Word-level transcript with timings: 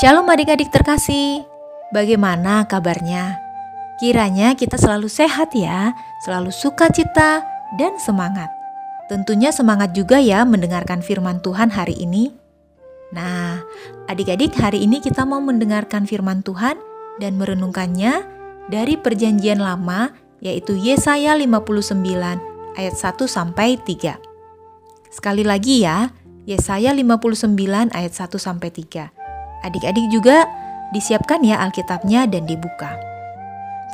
Shalom 0.00 0.32
adik-adik 0.32 0.72
terkasih, 0.72 1.44
bagaimana 1.92 2.64
kabarnya? 2.64 3.36
Kiranya 4.00 4.56
kita 4.56 4.80
selalu 4.80 5.12
sehat 5.12 5.52
ya, 5.52 5.92
selalu 6.24 6.48
sukacita 6.48 7.44
dan 7.76 8.00
semangat. 8.00 8.48
Tentunya 9.12 9.52
semangat 9.52 9.92
juga 9.92 10.16
ya 10.16 10.48
mendengarkan 10.48 11.04
firman 11.04 11.44
Tuhan 11.44 11.68
hari 11.68 12.00
ini. 12.00 12.32
Nah, 13.12 13.60
adik-adik 14.08 14.56
hari 14.56 14.88
ini 14.88 15.04
kita 15.04 15.28
mau 15.28 15.44
mendengarkan 15.44 16.08
firman 16.08 16.40
Tuhan 16.40 16.80
dan 17.20 17.36
merenungkannya 17.36 18.24
dari 18.72 18.96
perjanjian 18.96 19.60
lama 19.60 20.16
yaitu 20.40 20.80
Yesaya 20.80 21.36
59 21.36 22.00
ayat 22.80 22.94
1 22.96 23.28
sampai 23.28 23.76
3. 23.76 24.16
Sekali 25.12 25.44
lagi 25.44 25.84
ya, 25.84 26.08
Yesaya 26.48 26.96
59 26.96 27.92
ayat 27.92 28.12
1 28.16 28.40
sampai 28.40 28.72
3. 28.72 29.19
Adik-adik 29.66 30.08
juga 30.12 30.48
disiapkan 30.90 31.44
ya 31.44 31.60
Alkitabnya 31.60 32.26
dan 32.26 32.48
dibuka. 32.48 32.96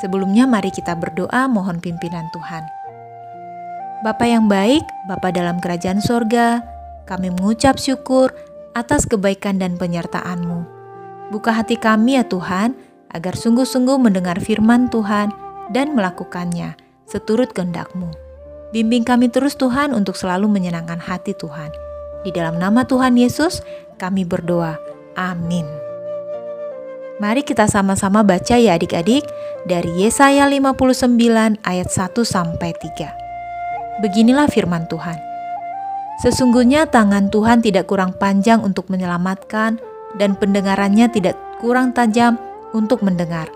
Sebelumnya 0.00 0.44
mari 0.44 0.68
kita 0.68 0.92
berdoa 0.92 1.48
mohon 1.48 1.80
pimpinan 1.80 2.28
Tuhan. 2.32 2.64
Bapa 4.04 4.28
yang 4.28 4.46
baik, 4.46 4.84
Bapa 5.08 5.32
dalam 5.32 5.56
kerajaan 5.56 6.04
sorga, 6.04 6.60
kami 7.08 7.32
mengucap 7.32 7.80
syukur 7.80 8.28
atas 8.76 9.08
kebaikan 9.08 9.56
dan 9.56 9.80
penyertaan-Mu. 9.80 10.68
Buka 11.32 11.56
hati 11.56 11.80
kami 11.80 12.20
ya 12.20 12.24
Tuhan, 12.28 12.76
agar 13.08 13.32
sungguh-sungguh 13.32 13.96
mendengar 13.96 14.36
firman 14.36 14.92
Tuhan 14.92 15.32
dan 15.72 15.96
melakukannya 15.96 16.76
seturut 17.08 17.56
kehendak-Mu. 17.56 18.12
Bimbing 18.76 19.06
kami 19.06 19.32
terus 19.32 19.56
Tuhan 19.56 19.96
untuk 19.96 20.18
selalu 20.18 20.50
menyenangkan 20.50 21.00
hati 21.00 21.32
Tuhan. 21.32 21.72
Di 22.26 22.34
dalam 22.34 22.60
nama 22.60 22.84
Tuhan 22.84 23.16
Yesus, 23.16 23.64
kami 23.96 24.28
berdoa. 24.28 24.76
Amin. 25.16 25.64
Mari 27.16 27.40
kita 27.40 27.64
sama-sama 27.64 28.20
baca 28.20 28.60
ya 28.60 28.76
adik-adik 28.76 29.24
dari 29.64 30.04
Yesaya 30.04 30.44
59 30.44 31.64
ayat 31.64 31.88
1 31.88 32.12
sampai 32.20 32.76
3. 32.76 34.04
Beginilah 34.04 34.52
firman 34.52 34.84
Tuhan. 34.84 35.16
Sesungguhnya 36.20 36.84
tangan 36.84 37.32
Tuhan 37.32 37.64
tidak 37.64 37.88
kurang 37.88 38.12
panjang 38.12 38.60
untuk 38.60 38.92
menyelamatkan 38.92 39.80
dan 40.20 40.36
pendengarannya 40.36 41.08
tidak 41.08 41.40
kurang 41.60 41.96
tajam 41.96 42.36
untuk 42.76 43.00
mendengar. 43.00 43.48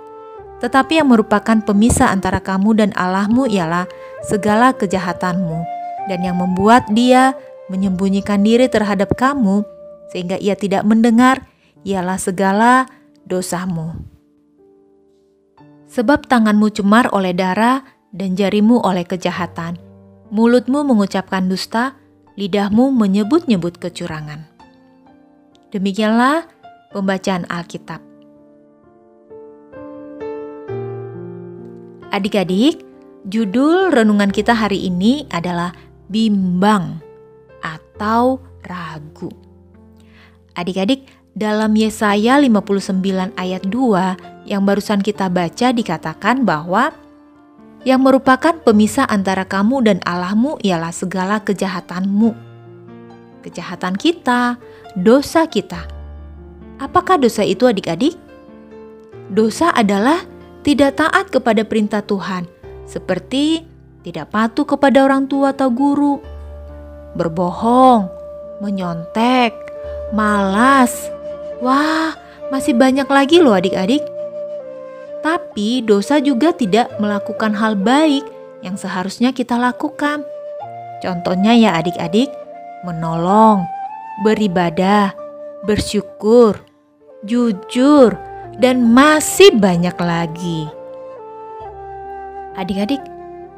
Tetapi 0.64 1.00
yang 1.05 1.12
merupakan 1.12 1.61
pemisah 1.61 2.08
antara 2.08 2.41
kamu 2.41 2.81
dan 2.81 2.91
Allahmu 2.97 3.44
ialah 3.48 3.84
segala 4.25 4.72
kejahatanmu 4.72 5.61
dan 6.08 6.20
yang 6.25 6.41
membuat 6.41 6.88
dia 6.92 7.36
menyembunyikan 7.69 8.41
diri 8.41 8.69
terhadap 8.72 9.12
kamu 9.16 9.64
sehingga 10.11 10.36
ia 10.36 10.58
tidak 10.58 10.83
mendengar 10.83 11.47
ialah 11.86 12.19
segala 12.20 12.91
dosamu. 13.25 13.94
Sebab 15.91 16.27
tanganmu 16.30 16.70
cemar 16.70 17.11
oleh 17.11 17.34
darah 17.34 17.83
dan 18.14 18.38
jarimu 18.38 18.78
oleh 18.83 19.06
kejahatan. 19.06 19.78
Mulutmu 20.31 20.86
mengucapkan 20.86 21.50
dusta, 21.50 21.98
lidahmu 22.38 22.94
menyebut-nyebut 22.94 23.83
kecurangan. 23.83 24.47
Demikianlah 25.75 26.47
pembacaan 26.94 27.47
Alkitab. 27.50 28.03
Adik-adik, 32.11 32.83
judul 33.27 33.91
renungan 33.94 34.34
kita 34.34 34.55
hari 34.55 34.86
ini 34.86 35.27
adalah 35.31 35.75
bimbang 36.10 36.99
atau 37.62 38.43
ragu. 38.66 39.50
Adik-adik, 40.60 41.09
dalam 41.32 41.72
Yesaya 41.72 42.37
59 42.37 43.00
ayat 43.32 43.65
2 43.65 44.44
yang 44.44 44.60
barusan 44.69 45.00
kita 45.00 45.32
baca 45.32 45.72
dikatakan 45.72 46.44
bahwa 46.44 46.93
yang 47.88 48.04
merupakan 48.04 48.53
pemisah 48.60 49.09
antara 49.09 49.49
kamu 49.49 49.81
dan 49.81 49.99
Allahmu 50.04 50.60
ialah 50.60 50.93
segala 50.93 51.41
kejahatanmu. 51.41 52.37
Kejahatan 53.41 53.97
kita, 53.97 54.60
dosa 55.00 55.49
kita. 55.49 55.81
Apakah 56.76 57.16
dosa 57.16 57.41
itu 57.41 57.65
adik-adik? 57.65 58.20
Dosa 59.32 59.72
adalah 59.72 60.20
tidak 60.60 61.00
taat 61.00 61.32
kepada 61.32 61.65
perintah 61.65 62.04
Tuhan, 62.04 62.44
seperti 62.84 63.65
tidak 64.04 64.28
patuh 64.28 64.69
kepada 64.69 65.09
orang 65.09 65.25
tua 65.25 65.56
atau 65.56 65.72
guru, 65.72 66.20
berbohong, 67.16 68.12
menyontek, 68.60 69.69
malas, 70.12 71.10
Wah, 71.60 72.16
masih 72.48 72.72
banyak 72.72 73.04
lagi 73.04 73.37
loh 73.37 73.53
adik-adik. 73.53 74.00
Tapi 75.21 75.84
dosa 75.84 76.16
juga 76.16 76.56
tidak 76.56 76.88
melakukan 76.97 77.53
hal 77.53 77.76
baik 77.76 78.25
yang 78.65 78.81
seharusnya 78.81 79.37
kita 79.37 79.60
lakukan. 79.60 80.25
Contohnya 81.04 81.53
ya 81.53 81.76
adik-adik, 81.76 82.32
menolong, 82.88 83.69
beribadah, 84.25 85.12
bersyukur, 85.69 86.56
jujur, 87.28 88.16
dan 88.56 88.88
masih 88.88 89.53
banyak 89.60 89.97
lagi. 90.00 90.65
Adik-adik, 92.56 93.04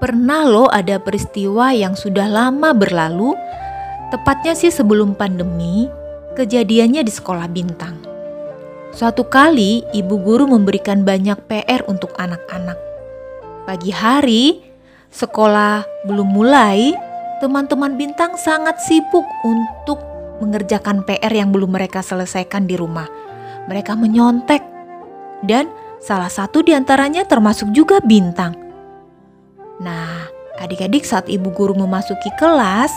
pernah 0.02 0.42
loh 0.42 0.66
ada 0.66 0.98
peristiwa 0.98 1.70
yang 1.70 1.94
sudah 1.94 2.26
lama 2.26 2.74
berlalu, 2.74 3.38
tepatnya 4.10 4.58
sih 4.58 4.74
sebelum 4.74 5.14
pandemi, 5.14 5.86
Kejadiannya 6.32 7.04
di 7.04 7.12
sekolah 7.12 7.44
bintang. 7.52 7.92
Suatu 8.96 9.28
kali, 9.28 9.84
ibu 9.92 10.16
guru 10.16 10.48
memberikan 10.48 11.04
banyak 11.04 11.36
PR 11.44 11.84
untuk 11.84 12.16
anak-anak. 12.16 12.80
Pagi 13.68 13.92
hari, 13.92 14.64
sekolah 15.12 15.84
belum 16.08 16.32
mulai, 16.32 16.96
teman-teman 17.44 18.00
bintang 18.00 18.40
sangat 18.40 18.80
sibuk 18.80 19.28
untuk 19.44 20.00
mengerjakan 20.40 21.04
PR 21.04 21.32
yang 21.36 21.52
belum 21.52 21.68
mereka 21.68 22.00
selesaikan 22.00 22.64
di 22.64 22.80
rumah. 22.80 23.12
Mereka 23.68 23.92
menyontek, 23.92 24.64
dan 25.44 25.68
salah 26.00 26.32
satu 26.32 26.64
di 26.64 26.72
antaranya 26.72 27.28
termasuk 27.28 27.68
juga 27.76 28.00
bintang. 28.00 28.56
Nah, 29.84 30.32
adik-adik, 30.56 31.04
saat 31.04 31.28
ibu 31.28 31.52
guru 31.52 31.76
memasuki 31.76 32.32
kelas, 32.40 32.92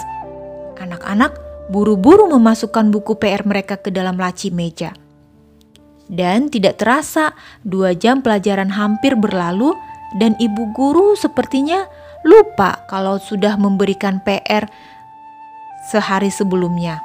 anak-anak 0.79 1.44
buru-buru 1.69 2.29
memasukkan 2.29 2.93
buku 2.93 3.17
PR 3.17 3.45
mereka 3.47 3.79
ke 3.79 3.89
dalam 3.89 4.17
laci 4.17 4.53
meja. 4.53 4.93
Dan 6.05 6.53
tidak 6.53 6.77
terasa, 6.77 7.33
dua 7.65 7.97
jam 7.97 8.21
pelajaran 8.21 8.69
hampir 8.69 9.17
berlalu 9.17 9.73
dan 10.21 10.37
ibu 10.37 10.69
guru 10.77 11.17
sepertinya 11.17 11.89
lupa 12.21 12.85
kalau 12.85 13.17
sudah 13.17 13.57
memberikan 13.57 14.21
PR 14.21 14.69
sehari 15.89 16.29
sebelumnya. 16.29 17.01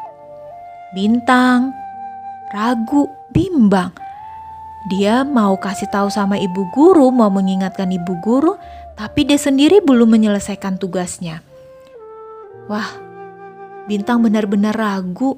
Bintang, 0.93 1.73
ragu, 2.53 3.09
bimbang. 3.33 3.93
Dia 4.89 5.25
mau 5.29 5.61
kasih 5.61 5.89
tahu 5.93 6.09
sama 6.09 6.41
ibu 6.41 6.65
guru, 6.73 7.13
mau 7.13 7.29
mengingatkan 7.29 7.93
ibu 7.93 8.17
guru, 8.25 8.57
tapi 8.97 9.29
dia 9.29 9.37
sendiri 9.37 9.85
belum 9.85 10.09
menyelesaikan 10.09 10.81
tugasnya. 10.81 11.45
Wah, 12.69 12.89
Bintang 13.91 14.23
benar-benar 14.23 14.71
ragu 14.71 15.35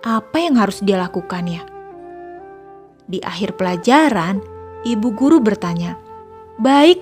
apa 0.00 0.40
yang 0.40 0.56
harus 0.56 0.80
dia 0.80 0.96
lakukan 0.96 1.44
ya. 1.44 1.60
Di 3.04 3.20
akhir 3.20 3.60
pelajaran, 3.60 4.40
ibu 4.88 5.12
guru 5.12 5.36
bertanya, 5.44 6.00
"Baik, 6.56 6.96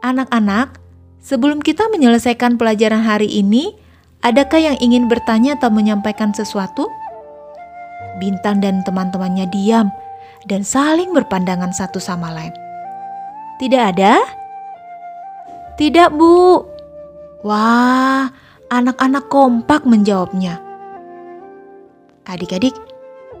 anak-anak, 0.00 0.80
sebelum 1.20 1.60
kita 1.60 1.84
menyelesaikan 1.92 2.56
pelajaran 2.56 3.04
hari 3.04 3.28
ini, 3.28 3.76
adakah 4.24 4.72
yang 4.72 4.76
ingin 4.80 5.04
bertanya 5.04 5.60
atau 5.60 5.68
menyampaikan 5.68 6.32
sesuatu?" 6.32 6.88
Bintang 8.16 8.64
dan 8.64 8.80
teman-temannya 8.88 9.52
diam 9.52 9.92
dan 10.48 10.64
saling 10.64 11.12
berpandangan 11.12 11.76
satu 11.76 12.00
sama 12.00 12.32
lain. 12.32 12.56
"Tidak 13.60 13.82
ada?" 13.84 14.16
"Tidak, 15.76 16.08
Bu." 16.16 16.64
Wah, 17.44 18.32
Anak-anak 18.72 19.28
kompak 19.28 19.84
menjawabnya. 19.84 20.56
Adik-adik, 22.24 22.72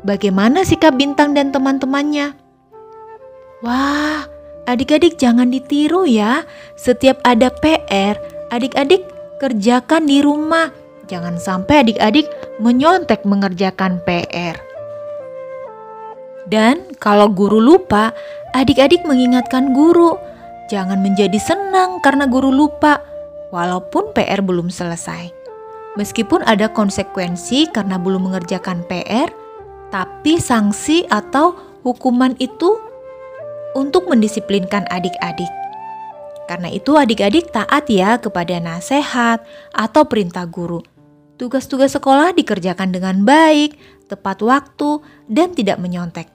bagaimana 0.04 0.60
sikap 0.60 0.92
Bintang 1.00 1.32
dan 1.32 1.48
teman-temannya? 1.48 2.36
Wah, 3.64 4.28
adik-adik 4.68 5.16
jangan 5.16 5.48
ditiru 5.48 6.04
ya. 6.04 6.44
Setiap 6.76 7.24
ada 7.24 7.48
PR, 7.48 8.20
adik-adik 8.52 9.08
kerjakan 9.40 10.04
di 10.04 10.20
rumah. 10.20 10.68
Jangan 11.08 11.40
sampai 11.40 11.80
adik-adik 11.80 12.28
menyontek 12.60 13.24
mengerjakan 13.24 14.04
PR. 14.04 14.60
Dan 16.44 16.92
kalau 17.00 17.32
guru 17.32 17.56
lupa, 17.56 18.12
adik-adik 18.52 19.00
mengingatkan 19.08 19.72
guru. 19.72 20.12
Jangan 20.68 21.00
menjadi 21.00 21.40
senang 21.40 22.04
karena 22.04 22.28
guru 22.28 22.52
lupa 22.52 23.11
walaupun 23.52 24.10
PR 24.16 24.40
belum 24.40 24.72
selesai. 24.72 25.30
Meskipun 26.00 26.40
ada 26.48 26.72
konsekuensi 26.72 27.68
karena 27.68 28.00
belum 28.00 28.32
mengerjakan 28.32 28.80
PR, 28.88 29.28
tapi 29.92 30.40
sanksi 30.40 31.04
atau 31.12 31.52
hukuman 31.84 32.32
itu 32.40 32.80
untuk 33.76 34.08
mendisiplinkan 34.08 34.88
adik-adik. 34.88 35.52
Karena 36.48 36.72
itu 36.72 36.96
adik-adik 36.96 37.52
taat 37.52 37.86
ya 37.92 38.16
kepada 38.16 38.56
nasihat 38.58 39.44
atau 39.76 40.02
perintah 40.08 40.48
guru. 40.48 40.80
Tugas-tugas 41.36 41.92
sekolah 41.92 42.32
dikerjakan 42.32 42.88
dengan 42.92 43.24
baik, 43.28 43.76
tepat 44.08 44.40
waktu, 44.40 45.00
dan 45.28 45.52
tidak 45.52 45.76
menyontek. 45.76 46.28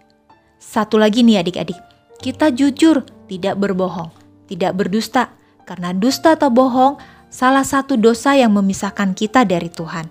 Satu 0.57 1.01
lagi 1.01 1.21
nih 1.21 1.41
adik-adik, 1.41 1.77
kita 2.21 2.49
jujur, 2.53 3.05
tidak 3.29 3.57
berbohong, 3.61 4.09
tidak 4.49 4.73
berdusta, 4.73 5.36
karena 5.67 5.91
dusta 5.91 6.39
atau 6.39 6.47
bohong 6.47 6.95
salah 7.27 7.67
satu 7.67 7.99
dosa 7.99 8.39
yang 8.39 8.55
memisahkan 8.55 9.11
kita 9.11 9.43
dari 9.43 9.67
Tuhan. 9.67 10.07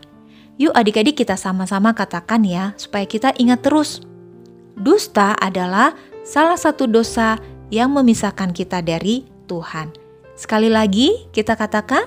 Yuk 0.61 0.76
adik-adik 0.76 1.25
kita 1.25 1.37
sama-sama 1.41 1.97
katakan 1.97 2.44
ya, 2.44 2.76
supaya 2.76 3.08
kita 3.08 3.32
ingat 3.41 3.64
terus. 3.64 4.05
Dusta 4.76 5.32
adalah 5.41 5.97
salah 6.20 6.61
satu 6.61 6.85
dosa 6.85 7.41
yang 7.73 7.97
memisahkan 7.97 8.53
kita 8.53 8.85
dari 8.85 9.25
Tuhan. 9.49 9.93
Sekali 10.37 10.69
lagi, 10.69 11.29
kita 11.32 11.56
katakan, 11.56 12.05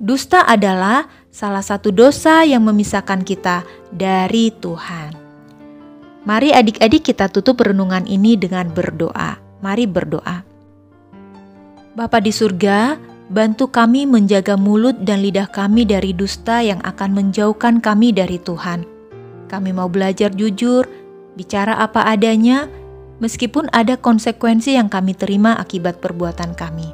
dusta 0.00 0.44
adalah 0.48 1.08
salah 1.28 1.60
satu 1.60 1.92
dosa 1.92 2.44
yang 2.48 2.64
memisahkan 2.64 3.20
kita 3.20 3.68
dari 3.92 4.48
Tuhan. 4.56 5.12
Mari 6.24 6.52
adik-adik 6.52 7.12
kita 7.12 7.32
tutup 7.32 7.64
renungan 7.64 8.04
ini 8.04 8.36
dengan 8.36 8.68
berdoa. 8.68 9.40
Mari 9.64 9.88
berdoa. 9.88 10.49
Bapa 12.00 12.16
di 12.16 12.32
surga, 12.32 12.96
bantu 13.28 13.68
kami 13.68 14.08
menjaga 14.08 14.56
mulut 14.56 15.04
dan 15.04 15.20
lidah 15.20 15.44
kami 15.44 15.84
dari 15.84 16.16
dusta 16.16 16.64
yang 16.64 16.80
akan 16.80 17.12
menjauhkan 17.12 17.76
kami 17.76 18.08
dari 18.08 18.40
Tuhan. 18.40 18.88
Kami 19.52 19.76
mau 19.76 19.84
belajar 19.84 20.32
jujur, 20.32 20.88
bicara 21.36 21.76
apa 21.76 22.08
adanya, 22.08 22.72
meskipun 23.20 23.68
ada 23.76 24.00
konsekuensi 24.00 24.80
yang 24.80 24.88
kami 24.88 25.12
terima 25.12 25.60
akibat 25.60 26.00
perbuatan 26.00 26.56
kami. 26.56 26.88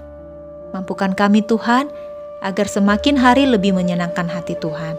Mampukan 0.75 1.15
kami 1.15 1.47
Tuhan, 1.47 1.87
agar 2.43 2.67
semakin 2.67 3.15
hari 3.15 3.47
lebih 3.47 3.79
menyenangkan 3.79 4.27
hati 4.27 4.59
Tuhan. 4.59 4.99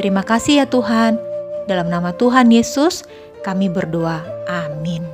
Terima 0.00 0.24
kasih 0.24 0.64
ya 0.64 0.66
Tuhan. 0.72 1.20
Dalam 1.68 1.92
nama 1.92 2.16
Tuhan 2.16 2.48
Yesus, 2.48 3.04
kami 3.44 3.68
berdoa. 3.68 4.24
Amin. 4.48 5.04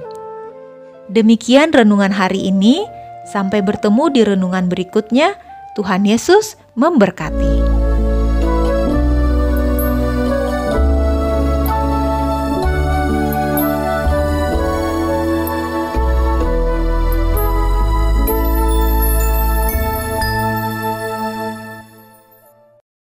Demikian 1.11 1.75
renungan 1.75 2.15
hari 2.15 2.47
ini. 2.55 3.02
Sampai 3.27 3.63
bertemu 3.63 4.05
di 4.11 4.21
renungan 4.27 4.67
berikutnya. 4.67 5.39
Tuhan 5.73 6.05
Yesus 6.05 6.61
memberkati. 6.77 7.72